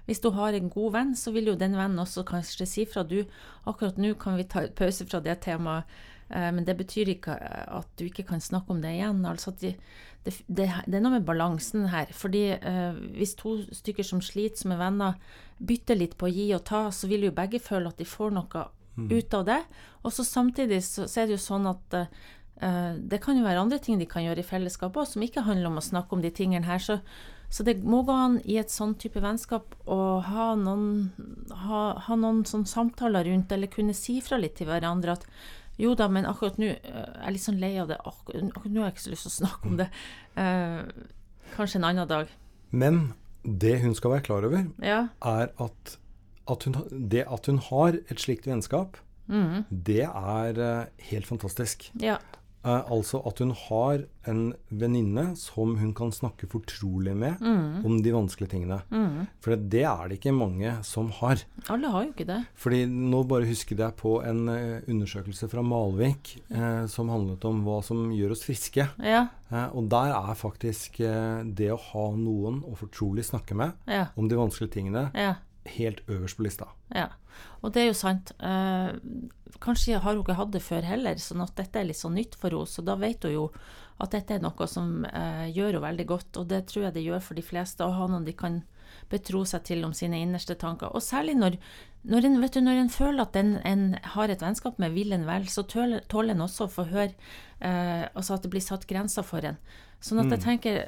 hvis 0.06 0.23
du 0.23 0.32
har 0.35 0.56
en 0.56 0.71
god 0.71 0.94
venn, 0.97 1.12
så 1.16 1.30
vil 1.35 1.52
jo 1.52 1.59
den 1.59 1.76
vennen 1.78 2.02
også 2.02 2.25
kanskje 2.26 2.66
si 2.66 2.87
fra. 2.90 3.04
Du, 3.06 3.23
akkurat 3.71 4.00
nå 4.00 4.14
kan 4.18 4.38
vi 4.38 4.49
ta 4.50 4.64
pause 4.75 5.06
fra 5.06 5.21
det 5.23 5.38
temaet, 5.44 5.87
eh, 6.28 6.49
men 6.50 6.66
det 6.66 6.75
betyr 6.80 7.12
ikke 7.14 7.37
at 7.38 7.92
du 7.99 8.09
ikke 8.09 8.26
kan 8.32 8.42
snakke 8.42 8.75
om 8.75 8.82
det 8.82 8.97
igjen. 8.97 9.25
altså 9.26 9.54
det, 9.61 9.76
det, 10.25 10.35
det, 10.49 10.68
det, 10.87 10.97
er 10.99 11.04
noe 11.04 11.18
med 11.18 11.26
balansen 11.28 11.87
her. 11.94 12.11
fordi 12.11 12.49
eh, 12.59 12.99
Hvis 13.14 13.37
to 13.38 13.61
stykker 13.71 14.06
som 14.06 14.23
sliter 14.23 14.64
som 14.64 14.75
er 14.75 14.82
venner, 14.82 15.18
bytter 15.62 15.99
litt 15.99 16.18
på 16.18 16.26
å 16.26 16.35
gi 16.35 16.50
og 16.56 16.64
ta, 16.66 16.88
så 16.90 17.06
vil 17.06 17.28
jo 17.28 17.37
begge 17.37 17.62
føle 17.62 17.92
at 17.92 17.99
de 17.99 18.09
får 18.09 18.35
noe 18.35 18.68
mm. 18.97 19.11
ut 19.11 19.35
av 19.38 19.47
det. 19.47 19.61
Og 20.02 20.14
så 20.14 20.26
samtidig 20.26 20.82
så, 20.82 21.06
så, 21.06 21.23
er 21.23 21.30
det 21.30 21.38
jo 21.38 21.44
sånn 21.47 21.68
at 21.71 21.94
eh, 21.94 22.99
det 22.99 23.23
kan 23.23 23.38
jo 23.38 23.47
være 23.47 23.62
andre 23.62 23.78
ting 23.78 24.02
de 24.02 24.11
kan 24.11 24.26
gjøre 24.26 24.42
i 24.42 24.50
fellesskap 24.50 24.99
òg, 24.99 25.06
som 25.06 25.23
ikke 25.23 25.47
handler 25.47 25.71
om 25.71 25.78
å 25.78 25.87
snakke 25.92 26.18
om 26.18 26.26
de 26.26 26.35
tingene 26.35 26.66
her. 26.66 26.82
Så, 26.82 26.99
så, 27.52 27.64
det 27.66 27.82
må 27.85 28.00
gå 28.09 28.14
an 28.16 28.38
i 28.49 28.56
et 28.56 28.73
sånn 28.73 28.94
type 29.00 29.21
vennskap 29.21 29.75
å 29.85 29.97
ha 30.25 30.52
noen, 30.56 31.11
ha, 31.66 31.80
ha 32.06 32.16
noen 32.16 32.47
sånn 32.49 32.64
samtaler 32.68 33.28
rundt, 33.28 33.52
eller 33.52 33.68
kunne 33.68 33.92
si 33.97 34.23
fra 34.25 34.38
litt 34.40 34.56
til 34.56 34.71
hverandre 34.71 35.18
at 35.18 35.26
jo 35.80 35.92
da, 35.97 36.06
men 36.12 36.25
akkurat 36.28 36.56
nå 36.61 36.71
uh, 36.73 36.78
er 36.94 37.26
jeg 37.26 37.37
litt 37.37 37.44
sånn 37.44 37.61
lei 37.61 37.73
av 37.80 37.90
det. 37.90 37.99
Akkurat, 38.09 38.49
akkurat 38.54 38.73
nå 38.73 38.82
har 38.82 38.90
jeg 38.90 38.97
ikke 38.97 39.04
så 39.04 39.12
lyst 39.12 39.26
til 39.26 39.32
å 39.32 39.37
snakke 39.37 39.68
om 39.68 39.78
det. 39.80 39.88
Eh, 40.40 41.06
kanskje 41.52 41.80
en 41.80 41.87
annen 41.90 42.09
dag. 42.09 42.32
Men 42.73 43.00
det 43.42 43.75
hun 43.82 43.97
skal 43.99 44.14
være 44.14 44.26
klar 44.30 44.49
over, 44.49 44.66
ja. 44.80 45.00
er 45.28 45.52
at, 45.61 45.97
at 46.52 46.68
hun, 46.68 46.78
det 47.12 47.26
at 47.28 47.49
hun 47.50 47.61
har 47.68 47.99
et 48.00 48.21
slikt 48.23 48.49
vennskap, 48.49 48.97
mm. 49.28 49.64
det 49.68 50.06
er 50.09 50.62
helt 51.11 51.28
fantastisk. 51.28 51.90
Ja. 52.00 52.16
Uh, 52.62 52.78
altså 52.95 53.19
at 53.26 53.40
hun 53.42 53.50
har 53.59 54.04
en 54.31 54.42
venninne 54.71 55.33
som 55.38 55.75
hun 55.81 55.90
kan 55.99 56.12
snakke 56.14 56.47
fortrolig 56.47 57.14
med 57.19 57.40
mm. 57.42 57.83
om 57.88 57.97
de 58.04 58.12
vanskelige 58.14 58.52
tingene. 58.54 58.78
Mm. 58.92 59.26
For 59.42 59.59
det 59.59 59.83
er 59.83 60.11
det 60.11 60.21
ikke 60.21 60.35
mange 60.37 60.76
som 60.87 61.11
har. 61.19 61.42
Alle 61.73 61.90
har 61.90 62.07
jo 62.07 62.12
ikke 62.12 62.28
det. 62.28 62.38
Fordi 62.54 62.85
nå 62.87 63.25
bare 63.26 63.49
husket 63.50 63.83
jeg 63.83 63.99
på 63.99 64.14
en 64.23 64.45
uh, 64.47 64.78
undersøkelse 64.87 65.50
fra 65.50 65.64
Malvik 65.66 66.37
eh, 66.52 66.85
som 66.90 67.11
handlet 67.11 67.42
om 67.49 67.64
hva 67.66 67.81
som 67.85 68.11
gjør 68.14 68.37
oss 68.37 68.45
friske. 68.47 68.87
Ja. 69.02 69.26
og 69.75 69.88
der 69.92 70.14
er 70.14 70.37
faktisk 70.38 70.97
det 71.59 71.69
å 71.73 71.81
ha 71.90 72.04
noen 72.16 72.62
å 72.64 72.76
fortrolig 72.78 73.25
snakke 73.26 73.57
med 73.59 73.75
ja. 73.90 74.07
om 74.16 74.28
de 74.31 74.38
vanskelige 74.38 74.78
tingene 74.78 75.09
ja. 75.12 75.35
Helt 75.64 76.02
øverst 76.11 76.38
på 76.38 76.47
lista. 76.47 76.69
Ja, 76.95 77.09
og 77.62 77.73
det 77.75 77.85
er 77.85 77.88
jo 77.90 77.99
sant. 77.99 78.33
Eh, 78.42 78.90
kanskje 79.62 80.00
har 80.02 80.16
hun 80.16 80.25
ikke 80.25 80.38
hatt 80.38 80.52
det 80.54 80.64
før 80.64 80.87
heller, 80.87 81.21
sånn 81.23 81.45
at 81.45 81.54
dette 81.59 81.81
er 81.81 81.88
litt 81.88 82.00
sånn 82.00 82.16
nytt 82.19 82.37
for 82.38 82.54
henne. 82.54 82.71
Så 82.71 82.85
da 82.87 82.97
vet 83.00 83.25
hun 83.26 83.37
jo 83.37 83.47
at 84.02 84.14
dette 84.14 84.35
er 84.35 84.42
noe 84.42 84.69
som 84.71 85.07
eh, 85.07 85.47
gjør 85.52 85.76
henne 85.76 85.87
veldig 85.87 86.07
godt, 86.11 86.40
og 86.40 86.50
det 86.50 86.64
tror 86.71 86.88
jeg 86.88 86.97
det 86.97 87.07
gjør 87.07 87.23
for 87.25 87.38
de 87.38 87.47
fleste, 87.47 87.87
å 87.87 87.97
ha 87.97 88.09
noen 88.11 88.26
de 88.26 88.37
kan 88.37 88.62
betro 89.12 89.42
seg 89.49 89.64
til 89.69 89.87
om 89.87 89.95
sine 89.97 90.21
innerste 90.21 90.57
tanker. 90.59 90.92
Og 90.92 91.04
særlig 91.04 91.37
når, 91.38 91.57
når, 92.09 92.26
en, 92.28 92.40
du, 92.42 92.59
når 92.61 92.83
en, 92.83 92.92
føler 92.92 93.25
at 93.25 93.38
en, 93.40 93.54
en, 93.69 93.87
har 94.16 94.33
et 94.33 94.42
vennskap 94.42 94.81
med 94.83 94.92
vil 94.97 95.14
en 95.14 95.25
vel, 95.28 95.47
så 95.49 95.64
tåler, 95.69 96.04
tåler 96.12 96.37
en 96.37 96.45
også 96.45 96.66
å 96.66 96.75
få 96.75 96.87
høre 96.90 97.12
eh, 97.61 98.04
altså 98.12 98.37
at 98.37 98.45
det 98.45 98.52
blir 98.52 98.64
satt 98.64 98.88
grenser 98.90 99.26
for 99.26 99.45
en. 99.49 99.61
Sånn 100.02 100.21
at 100.21 100.33
jeg 100.33 100.40
mm. 100.40 100.45
tenker 100.45 100.81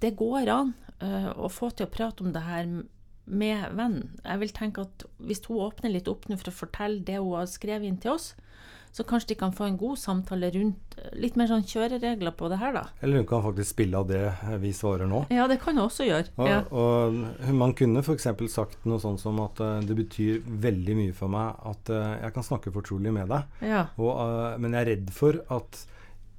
det 0.00 0.16
går 0.16 0.48
an 0.52 0.72
uh, 1.02 1.30
å 1.36 1.48
få 1.52 1.70
til 1.72 1.86
å 1.86 1.92
prate 1.92 2.24
om 2.24 2.32
det 2.34 2.42
her 2.44 2.68
med 3.30 3.70
vennen. 3.78 4.10
Jeg 4.24 4.42
vil 4.42 4.54
tenke 4.54 4.84
at 4.86 5.06
Hvis 5.22 5.44
hun 5.46 5.62
åpner 5.66 5.92
litt 5.92 6.08
opp 6.10 6.28
nå 6.28 6.38
for 6.40 6.50
å 6.50 6.60
fortelle 6.64 7.04
det 7.06 7.18
hun 7.20 7.36
har 7.38 7.50
skrevet 7.50 7.86
inn 7.88 8.00
til 8.02 8.16
oss, 8.16 8.32
så 8.90 9.04
kanskje 9.06 9.28
de 9.28 9.34
kan 9.38 9.52
få 9.54 9.68
en 9.68 9.76
god 9.78 9.98
samtale 10.02 10.48
rundt 10.50 10.96
litt 11.14 11.36
mer 11.38 11.46
sånn 11.46 11.62
kjøreregler 11.62 12.34
på 12.34 12.48
det 12.50 12.58
her, 12.58 12.72
da. 12.74 12.82
Eller 13.00 13.22
hun 13.22 13.28
kan 13.30 13.44
faktisk 13.44 13.76
spille 13.76 14.00
av 14.00 14.08
det 14.10 14.24
vi 14.62 14.72
svarer 14.74 15.06
nå. 15.10 15.22
Ja, 15.30 15.46
det 15.50 15.60
kan 15.62 15.78
hun 15.78 15.84
også 15.84 16.08
gjøre. 16.08 16.26
Og, 16.34 16.50
ja. 16.50 16.58
og 16.74 17.54
man 17.54 17.74
kunne 17.78 18.02
f.eks. 18.02 18.26
sagt 18.50 18.82
noe 18.90 18.98
sånt 19.02 19.22
som 19.22 19.38
at 19.44 19.62
uh, 19.62 19.78
det 19.86 19.94
betyr 20.00 20.42
veldig 20.42 20.98
mye 20.98 21.14
for 21.16 21.30
meg 21.32 21.62
at 21.70 21.94
uh, 21.94 22.16
jeg 22.18 22.34
kan 22.34 22.48
snakke 22.50 22.74
fortrolig 22.74 23.14
med 23.14 23.30
deg, 23.30 23.62
ja. 23.70 23.86
og, 23.94 24.12
uh, 24.18 24.58
men 24.58 24.74
jeg 24.74 24.82
er 24.82 24.92
redd 24.96 25.14
for 25.14 25.38
at 25.54 25.84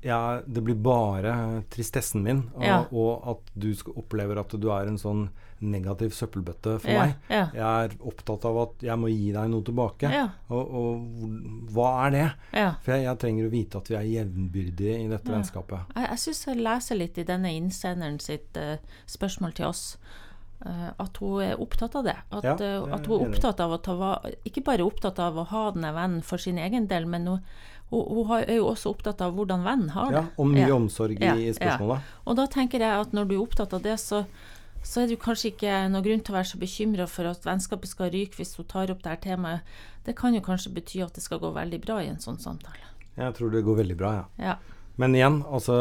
jeg, 0.02 0.44
det 0.48 0.64
blir 0.66 0.78
bare 0.82 1.34
tristessen 1.72 2.24
min, 2.26 2.46
og, 2.56 2.66
ja. 2.66 2.82
og 2.90 3.32
at 3.36 3.54
du 3.54 3.72
opplever 3.94 4.42
at 4.42 4.56
du 4.58 4.70
er 4.74 4.90
en 4.90 5.00
sånn 5.02 5.28
negativ 5.62 6.16
søppelbøtte 6.18 6.78
for 6.82 6.90
ja, 6.90 7.04
meg. 7.04 7.12
ja. 7.30 7.44
Jeg 7.54 7.86
er 7.86 7.92
opptatt 8.10 8.48
av 8.50 8.58
at 8.64 8.86
jeg 8.86 8.98
må 8.98 9.12
gi 9.12 9.30
deg 9.36 9.52
noe 9.52 9.66
tilbake. 9.66 10.10
Og, 10.50 10.74
og, 10.80 11.04
hva 11.76 11.92
er 12.08 12.16
det? 12.16 12.26
For 12.82 12.96
jeg, 12.96 13.06
jeg, 13.06 13.20
trenger 13.22 13.48
å 13.48 13.54
vite 13.54 13.82
at 13.82 13.92
vi 13.92 14.00
er 14.00 14.10
jevnbyrdige 14.10 14.98
i 15.04 15.08
dette 15.12 15.36
vennskapet. 15.36 15.94
Jeg, 15.94 16.08
jeg 16.10 16.24
syns 16.26 16.44
jeg 16.48 16.66
leser 16.66 17.02
litt 17.02 17.22
i 17.22 17.28
denne 17.28 17.54
innsenderen 17.60 18.18
sitt 18.24 18.58
uh, 18.58 18.76
spørsmål 19.10 19.56
til 19.60 19.70
oss. 19.70 19.86
Uh, 20.62 20.90
at 21.02 21.18
hun 21.22 21.42
er 21.46 21.62
opptatt 21.62 21.98
av 21.98 22.10
det. 22.10 22.18
At, 22.30 22.46
Ja, 22.46 22.56
uh, 22.58 22.62
det 22.62 22.98
at 22.98 23.10
hun 23.10 23.20
er 23.20 23.30
opptatt 23.30 23.62
av 23.62 23.78
å 23.78 23.82
ta 23.82 24.12
Ikke 24.46 24.66
bare 24.66 24.86
opptatt 24.86 25.22
av 25.22 25.38
å 25.38 25.46
ha 25.50 25.64
denne 25.74 25.94
vennen 25.94 26.26
for 26.26 26.42
sin 26.42 26.60
egen 26.62 26.90
del, 26.90 27.06
men 27.10 27.30
hun, 27.30 27.46
hun, 27.92 28.26
hun 28.26 28.32
er 28.40 28.56
jo 28.56 28.70
også 28.72 28.94
opptatt 28.96 29.22
av 29.22 29.34
hvordan 29.36 29.64
vennen 29.68 29.90
har 29.96 30.10
det. 30.12 30.22
Ja, 30.24 30.26
og 30.40 30.48
mye 30.48 30.68
Ja. 30.68 30.76
omsorg 30.76 31.20
Ja, 31.22 31.36
i 31.36 31.48
ja. 31.50 31.54
spørsmålet. 31.60 32.02
Og 32.26 32.36
da 32.40 32.46
tenker 32.48 32.80
jeg 32.80 33.02
at 33.06 33.12
når 33.14 33.28
du 33.28 33.36
er 33.36 33.44
opptatt 33.44 33.74
av 33.74 33.82
det, 33.84 33.98
så, 34.00 34.24
så 34.84 35.04
er 35.04 35.08
det 35.12 35.20
kanskje 35.22 35.52
ikke 35.52 35.76
noen 35.92 36.04
grunn 36.08 36.24
til 36.24 36.34
å 36.34 36.38
være 36.40 36.52
så 36.54 36.58
bekymra 36.62 37.08
for 37.12 37.28
at 37.30 37.44
vennskapet 37.46 37.88
skal 37.92 38.10
ryke 38.14 38.40
hvis 38.40 38.56
hun 38.58 38.66
tar 38.72 38.90
opp 38.92 39.04
det 39.04 39.12
her 39.12 39.22
temaet. 39.36 39.62
Det 40.06 40.16
kan 40.18 40.34
jo 40.34 40.42
kanskje 40.42 40.74
bety 40.74 41.04
at 41.04 41.14
det 41.14 41.22
skal 41.24 41.40
gå 41.44 41.52
veldig 41.54 41.82
bra 41.84 42.00
i 42.02 42.08
en 42.10 42.18
sånn 42.24 42.40
samtale. 42.42 42.88
Jeg 43.18 43.34
tror 43.36 43.52
det 43.52 43.66
går 43.68 43.76
veldig 43.84 43.98
bra, 44.00 44.14
ja. 44.22 44.26
Ja. 44.40 44.56
Men 44.98 45.14
igjen, 45.16 45.42
altså 45.48 45.76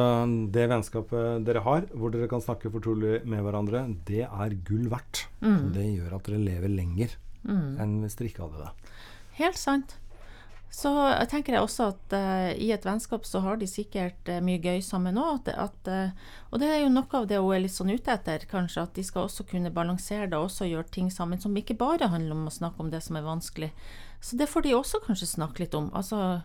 det 0.52 0.68
vennskapet 0.70 1.44
dere 1.44 1.60
har, 1.64 1.82
hvor 1.94 2.10
dere 2.12 2.28
kan 2.30 2.40
snakke 2.40 2.70
fortrolig 2.72 3.24
med 3.26 3.42
hverandre, 3.44 3.82
det 4.06 4.22
er 4.26 4.54
gull 4.64 4.86
verdt. 4.88 5.26
Mm. 5.42 5.72
Det 5.74 5.86
gjør 5.96 6.14
at 6.16 6.24
dere 6.28 6.38
lever 6.42 6.68
lenger 6.72 7.16
enn 7.48 8.00
hvis 8.04 8.16
dere 8.18 8.28
ikke 8.30 8.44
hadde 8.46 8.66
det. 8.66 8.94
Helt 9.40 9.56
sant. 9.56 9.96
Så 10.70 10.90
tenker 11.30 11.56
jeg 11.56 11.66
også 11.66 11.88
at 11.90 12.14
uh, 12.14 12.50
i 12.54 12.70
et 12.70 12.84
vennskap 12.86 13.24
så 13.26 13.40
har 13.42 13.58
de 13.58 13.66
sikkert 13.66 14.28
uh, 14.30 14.38
mye 14.44 14.60
gøy 14.62 14.78
sammen 14.86 15.18
òg. 15.18 15.50
og 15.50 16.60
det 16.62 16.68
er 16.68 16.78
jo 16.84 16.92
noe 16.94 17.10
av 17.18 17.26
det 17.26 17.40
hun 17.42 17.56
er 17.56 17.64
litt 17.64 17.74
sånn 17.74 17.90
ute 17.90 18.14
etter, 18.14 18.46
kanskje. 18.50 18.84
At 18.86 18.94
de 18.94 19.02
skal 19.04 19.26
også 19.26 19.48
kunne 19.50 19.74
balansere 19.74 20.28
det 20.30 20.38
og 20.38 20.46
også 20.46 20.70
gjøre 20.70 20.94
ting 20.94 21.10
sammen 21.10 21.42
som 21.42 21.56
ikke 21.58 21.74
bare 21.74 22.12
handler 22.12 22.38
om 22.38 22.46
å 22.46 22.54
snakke 22.54 22.80
om 22.80 22.92
det 22.94 23.02
som 23.02 23.18
er 23.18 23.26
vanskelig. 23.26 23.72
Så 24.22 24.38
det 24.38 24.48
får 24.52 24.68
de 24.68 24.76
også 24.78 25.02
kanskje 25.02 25.32
snakke 25.34 25.64
litt 25.64 25.74
om. 25.74 25.90
Altså 25.96 26.42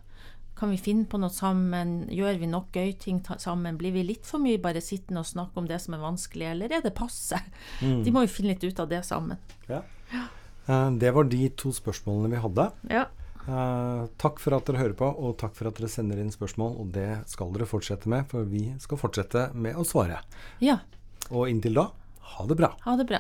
kan 0.56 0.72
vi 0.72 0.78
finne 0.80 1.04
på 1.12 1.20
noe 1.20 1.34
sammen? 1.34 2.06
Gjør 2.16 2.40
vi 2.40 2.48
nok 2.48 2.72
gøy 2.76 2.94
ting 3.00 3.20
sammen? 3.44 3.76
Blir 3.78 3.92
vi 3.92 4.06
litt 4.08 4.28
for 4.28 4.40
mye 4.40 4.62
bare 4.64 4.82
sittende 4.84 5.22
og 5.26 5.28
snakke 5.28 5.60
om 5.60 5.68
det 5.68 5.82
som 5.84 5.98
er 5.98 6.04
vanskelig, 6.04 6.48
eller 6.54 6.78
er 6.78 6.86
det 6.86 6.94
passe? 6.96 7.42
De 8.06 8.14
må 8.16 8.24
jo 8.24 8.32
finne 8.32 8.54
litt 8.54 8.64
ut 8.64 8.80
av 8.80 8.88
det 8.92 9.02
sammen. 9.08 9.42
Ja. 9.68 9.82
Eh, 10.16 10.90
det 11.02 11.12
var 11.14 11.28
de 11.28 11.50
to 11.60 11.74
spørsmålene 11.76 12.32
vi 12.32 12.44
hadde. 12.46 12.70
Ja. 12.90 13.04
Eh, 13.46 14.06
takk 14.18 14.40
for 14.42 14.58
at 14.58 14.66
dere 14.66 14.82
hører 14.82 14.98
på, 14.98 15.06
og 15.06 15.38
takk 15.42 15.54
for 15.58 15.70
at 15.70 15.78
dere 15.78 15.90
sender 15.92 16.22
inn 16.22 16.34
spørsmål. 16.34 16.80
Og 16.82 16.92
det 16.96 17.10
skal 17.32 17.54
dere 17.56 17.70
fortsette 17.70 18.10
med, 18.12 18.26
for 18.32 18.48
vi 18.50 18.68
skal 18.82 19.02
fortsette 19.02 19.50
med 19.54 19.78
å 19.78 19.86
svare. 19.88 20.22
ja. 20.64 20.80
Og 21.34 21.50
inntil 21.50 21.74
da, 21.74 21.88
ha 22.36 22.44
det 22.46 22.54
bra. 22.60 22.68
Ha 22.84 22.94
det 23.00 23.08
bra. 23.10 23.18